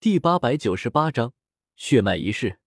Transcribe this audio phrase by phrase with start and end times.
[0.00, 1.34] 第八百九十八章
[1.74, 2.60] 血脉仪式。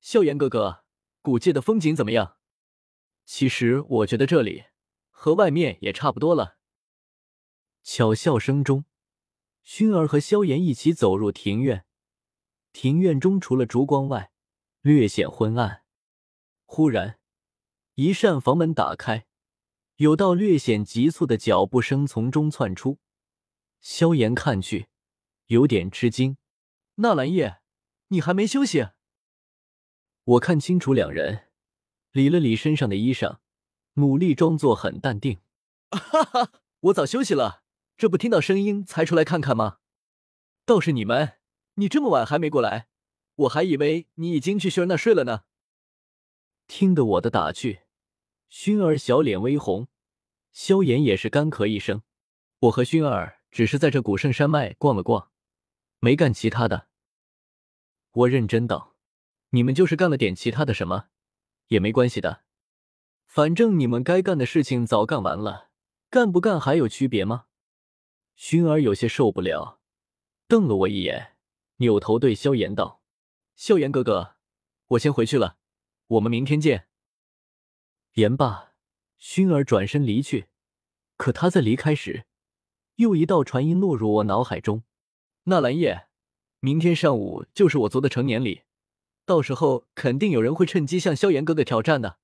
[0.00, 0.82] 萧炎哥哥，
[1.20, 2.38] 古界的风景怎么样？
[3.26, 4.64] 其实我觉得这里
[5.10, 6.56] 和外面也差不多了。
[7.82, 8.86] 巧笑声中，
[9.62, 11.84] 薰儿和萧炎一起走入庭院。
[12.72, 14.32] 庭院中除了烛光外，
[14.80, 15.82] 略显昏暗。
[16.64, 17.18] 忽然，
[17.96, 19.26] 一扇房门打开，
[19.96, 22.98] 有道略显急促的脚步声从中窜出。
[23.82, 24.88] 萧炎看去。
[25.48, 26.36] 有点吃惊，
[27.00, 27.60] 纳兰叶，
[28.08, 28.88] 你还没休息？
[30.24, 31.44] 我看清楚两人，
[32.10, 33.38] 理了理身上的衣裳，
[33.94, 35.38] 努力装作很淡定。
[35.92, 37.62] 哈哈，我早休息了，
[37.96, 39.78] 这不听到声音才出来看看吗？
[40.64, 41.34] 倒是你们，
[41.74, 42.88] 你这么晚还没过来，
[43.36, 45.44] 我还以为你已经去熏儿那睡了呢。
[46.66, 47.82] 听得我的打趣，
[48.48, 49.86] 熏儿小脸微红，
[50.52, 52.02] 萧炎也是干咳一声。
[52.58, 55.30] 我和熏儿只是在这古圣山脉逛了逛。
[56.00, 56.87] 没干其他的，
[58.18, 58.96] 我认真道
[59.50, 61.08] ：“你们就是干了点其他的什么，
[61.68, 62.42] 也没关系的，
[63.26, 65.70] 反正你们该干的事情早干完了，
[66.10, 67.46] 干不干还有区别吗？”
[68.36, 69.80] 薰儿有些受不了，
[70.48, 71.36] 瞪了我一眼，
[71.76, 73.02] 扭头对萧炎道
[73.54, 74.34] ：“萧炎哥哥，
[74.88, 75.58] 我先回去了，
[76.08, 76.88] 我们明天见。”
[78.14, 78.72] 言罢，
[79.20, 80.48] 薰儿转身离去。
[81.16, 82.26] 可他在离开时，
[82.96, 84.82] 又一道传音落入我脑海中。
[85.44, 86.07] 纳兰叶，
[86.60, 88.62] 明天上午就是我族的成年礼，
[89.24, 92.18] 到时候肯定有人会趁机向萧炎哥哥挑战的。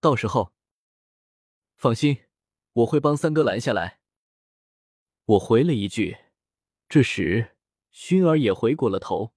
[0.00, 0.52] 到时候，
[1.76, 2.18] 放心，
[2.72, 4.00] 我会帮三哥拦下来。
[5.26, 6.16] 我回了一句。
[6.88, 7.56] 这时，
[7.92, 9.32] 薰儿也回过了头。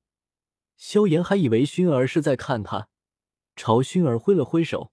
[0.76, 2.90] 萧炎还以为薰儿是在看他，
[3.56, 4.92] 朝薰儿挥了挥手。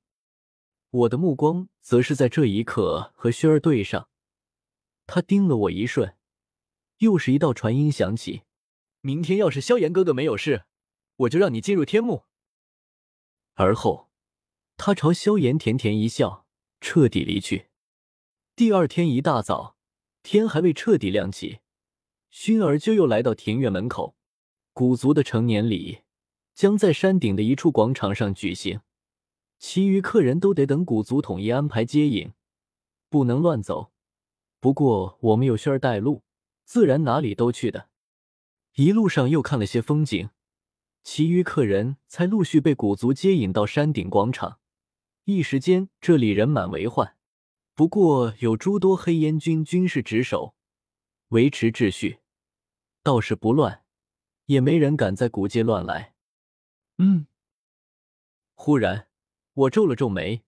[0.91, 4.09] 我的目光则是在这一刻和薰儿对上，
[5.07, 6.17] 他盯了我一瞬。
[6.99, 8.43] 又是一道传音响起，
[9.07, 10.65] 明天要是萧炎哥哥没有事，
[11.17, 12.25] 我就让你进入天幕。
[13.53, 14.09] 而后，
[14.79, 16.47] 他朝萧炎甜甜一笑，
[16.81, 17.67] 彻底离去。
[18.57, 19.77] 第二天一大早，
[20.23, 21.59] 天还未彻底亮起，
[22.33, 24.17] 薰儿就又来到庭院门口。
[24.73, 25.99] 古族的成年礼
[26.55, 28.81] 将在山顶的一处广场上举行，
[29.59, 32.33] 其余客人都得等古族统一安排接引，
[33.11, 33.93] 不能乱走。
[34.61, 36.23] 不过我们有薰儿带路。
[36.65, 37.91] 自然哪里都去的，
[38.75, 40.31] 一路上又看了些风景，
[41.05, 44.59] 其余客人才陆续被古族接引到山顶广场。
[45.25, 47.17] 一时间，这里人满为患。
[47.75, 50.57] 不过有诸多黑烟军军士值守，
[51.29, 52.19] 维持秩序，
[53.05, 53.85] 倒是不乱，
[54.47, 56.15] 也没人敢在古街乱来。
[56.99, 57.29] 嗯。
[58.55, 59.09] 忽然，
[59.53, 60.43] 我皱了皱眉，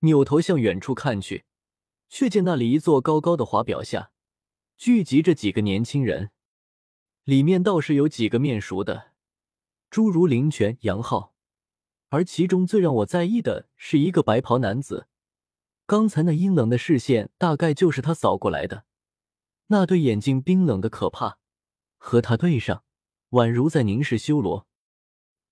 [0.00, 1.44] 扭头向远处看去，
[2.08, 4.10] 却见那里一座高高的华表下。
[4.78, 6.30] 聚集着几个年轻人，
[7.28, 9.08] 里面倒是有几个面熟的，
[9.90, 11.34] 诸如林泉、杨浩，
[12.08, 15.08] 而其中最让我在意的是一个白袍男子。
[15.84, 18.86] 刚才那阴冷的视线，大概就是他扫过来的。
[19.66, 21.36] 那对眼睛冰冷的可怕，
[21.98, 22.82] 和他对上，
[23.32, 24.66] 宛如在凝视修罗。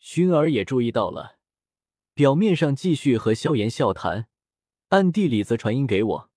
[0.00, 1.36] 薰儿也注意到了，
[2.14, 4.28] 表面上继续和萧炎笑谈，
[4.88, 6.30] 暗地里则传音给我，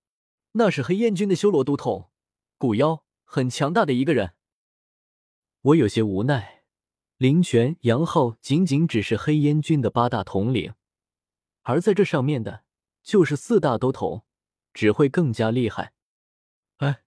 [0.52, 2.10] 那是黑烟军的修罗都统。
[2.58, 4.34] 古妖很强大的一个人，
[5.62, 6.62] 我有些无奈。
[7.18, 10.72] 林泉、杨浩仅仅只是黑烟军的八大统领，
[11.60, 12.64] 而在这上面的，
[13.02, 14.24] 就是四大都统，
[14.72, 15.92] 只会更加厉害。
[16.78, 17.02] 哎，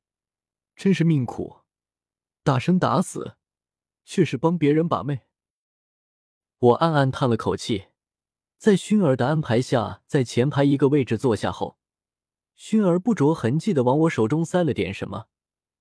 [0.75, 1.62] 真是命苦，
[2.44, 3.38] 打生打死，
[4.06, 5.22] 却是帮别人把妹。
[6.59, 7.88] 我暗暗叹了口气，
[8.59, 11.80] 在薰儿的安排下，在前排一个位置坐下后，
[12.56, 15.25] 薰儿不着痕迹的往我手中塞了点什么。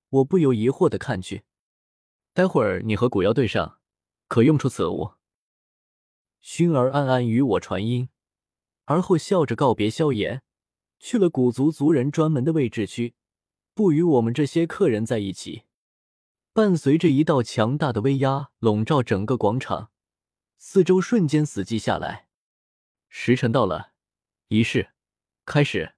[0.08, 1.44] 我不由疑惑的看去，
[2.34, 3.78] 待会儿你和古妖对上，
[4.26, 5.12] 可用出此物。
[6.42, 8.08] 薰儿暗暗与我传音，
[8.86, 10.42] 而后笑着告别萧炎，
[10.98, 13.14] 去了古族族人专门的位置区，
[13.74, 15.64] 不与我们这些客人在一起。
[16.54, 19.90] 伴随着一道强大的威压笼罩整个广场，
[20.56, 22.28] 四周瞬间死寂下来。
[23.10, 23.92] 时辰到了，
[24.48, 24.92] 仪式
[25.44, 25.94] 开始。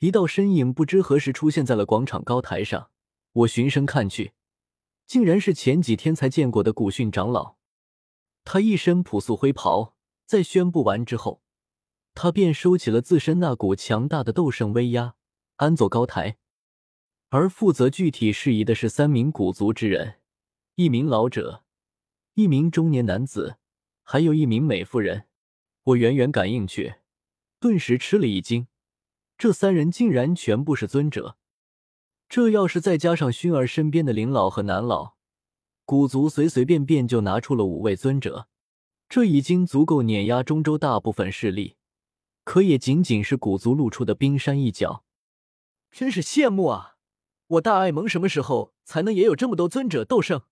[0.00, 2.90] 一道身影不知何时出现在了广场高台上，
[3.32, 4.32] 我循声看去，
[5.08, 7.56] 竟然是前几天才见过的古训长老。
[8.44, 9.96] 他一身朴素灰袍，
[10.26, 11.42] 在宣布完之后，
[12.14, 15.14] 他便收起了自身那股强大的斗圣威压，
[15.56, 16.36] 安坐高台。
[17.30, 20.16] 而负责具体事宜的是三名古族之人，
[20.74, 21.64] 一名老者，
[22.34, 23.56] 一名中年男子，
[24.02, 25.24] 还有一名美妇人。
[25.84, 26.96] 我远远感应去，
[27.58, 28.68] 顿时吃了一惊。
[29.38, 31.37] 这三人竟然全部是尊者，
[32.28, 35.14] 这要是再加上熏儿身边的林老和南老，
[35.86, 38.48] 古族随随便便就拿出了五位尊者，
[39.08, 41.76] 这已经足够碾压中州大部分势力，
[42.44, 45.04] 可也仅仅是古族露出的冰山一角。
[45.90, 46.96] 真是羡慕啊！
[47.46, 50.42] 我大爱盟什么时候才能也有这么多尊者斗圣？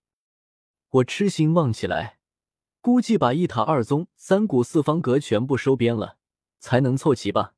[0.88, 2.20] 我痴心望起来，
[2.81, 6.17] 估计把一塔二宗、三古四方阁全部收编了，
[6.58, 7.52] 才能凑齐吧。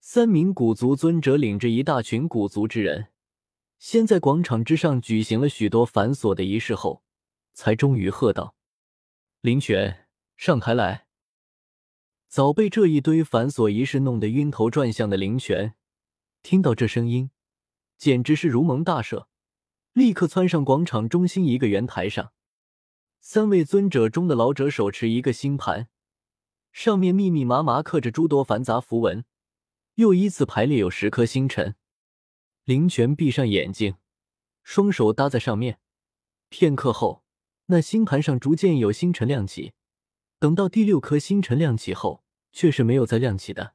[0.00, 3.08] 三名古族尊者领着一大群古族之人。
[3.78, 7.02] 先在广场之上举行了许多繁琐的仪式后，
[7.52, 8.54] 才终于喝道
[9.42, 11.06] ：“林泉，上台来！”
[12.28, 15.74] 早被这一堆繁琐仪式弄得晕头转向的林泉，
[16.42, 17.30] 听到这声音，
[17.96, 19.26] 简直是如蒙大赦，
[19.92, 22.32] 立刻窜上广场中心一个圆台上。
[23.20, 25.88] 三位尊者中的老者手持一个星盘，
[26.72, 29.24] 上面密密麻麻刻着诸多繁杂符文，
[29.94, 31.76] 又依次排列有十颗星辰。
[32.64, 33.96] 林泉闭上眼睛，
[34.62, 35.80] 双手搭在上面。
[36.48, 37.22] 片刻后，
[37.66, 39.74] 那星盘上逐渐有星辰亮起。
[40.38, 43.74] 等到第六颗星辰亮起后，却是没有再亮起的。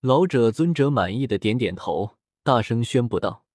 [0.00, 3.46] 老者尊者满意的点点头，大声宣布道：“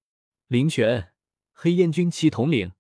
[0.48, 1.14] 林泉，
[1.54, 2.72] 黑烟军七统领，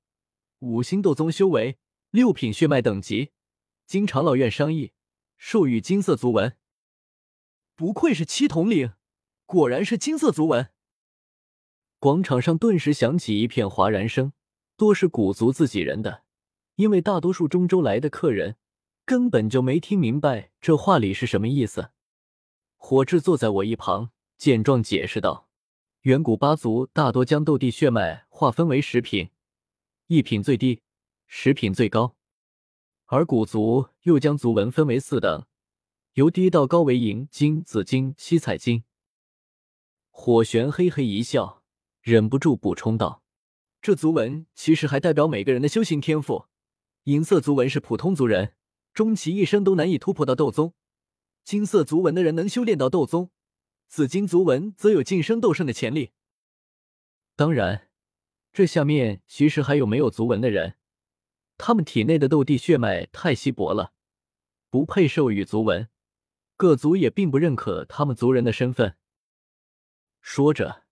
[0.60, 1.78] 五星斗宗修为，
[2.10, 3.30] 六品血脉等级，
[3.86, 4.94] 经长老院商议，
[5.38, 6.58] 授予金色族纹。
[7.76, 8.94] 不愧是七统领，
[9.46, 10.72] 果然是金色族纹。”
[12.00, 14.32] 广场上顿时响起一片哗然声，
[14.78, 16.24] 多是古族自己人的，
[16.76, 18.56] 因为大多数中州来的客人
[19.04, 21.92] 根本就没听明白这话里是什么意思。
[22.78, 25.50] 火智坐在我一旁，见状解释道
[26.04, 29.32] ：“远古八族大多将斗帝血脉划分为十品，
[30.08, 30.82] 一品最低，
[31.28, 32.16] 十品最高，
[33.08, 35.46] 而古族又将族纹分为四等，
[36.14, 38.86] 由低到高为银金、紫金、七彩金。”
[40.12, 41.59] 火玄嘿嘿一笑。
[42.10, 43.22] 忍不住补充道
[43.84, 46.48] ：“这族纹其实还代表每个人的修行天赋。
[47.04, 48.56] 银色族纹是普通族人，
[48.96, 50.74] 终其一生都难以突破到斗宗；
[51.44, 53.30] 金色族纹的人能修炼到斗宗；
[53.88, 56.14] 紫金族纹则有晋升斗圣的潜力。
[57.36, 57.90] 当然，
[58.52, 60.78] 这下面其实还有没有族纹的人，
[61.60, 63.94] 他们体内的斗帝血脉太稀薄了，
[64.72, 65.88] 不配授予族纹，
[66.58, 68.98] 各族也并不认可他们族人的身份。”
[70.22, 70.89] 说着。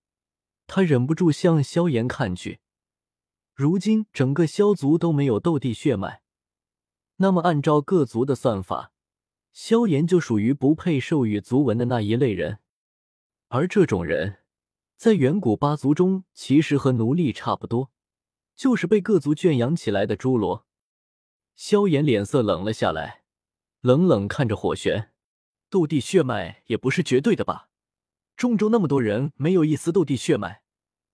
[0.67, 2.59] 他忍不住向萧炎看去。
[3.55, 6.21] 如今整个萧族都没有斗帝血脉，
[7.15, 8.91] 那么按照各族的算法，
[9.51, 12.59] 萧炎就属于不配授予族纹的那一类人。
[13.47, 14.43] 而这种人，
[14.95, 17.91] 在远古八族中，其实和奴隶差不多，
[18.55, 20.67] 就是被各族圈养起来的侏罗。
[21.55, 23.23] 萧炎脸色冷了下来，
[23.81, 25.11] 冷冷看着火玄
[25.71, 27.69] ：“斗帝血脉也不是绝对的吧？”
[28.37, 30.61] 中州那么多人没有一丝斗帝血脉，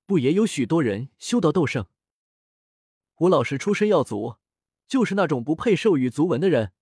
[0.05, 1.87] 不也有许多人修到斗圣？
[3.15, 4.35] 我老师出身药族，
[4.85, 6.73] 就是那种不配授予族纹的人，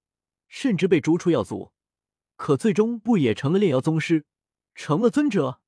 [0.47, 1.73] 甚至被逐出药族，
[2.37, 4.25] 可最终不也成了炼药宗师，
[4.73, 5.60] 成了尊者？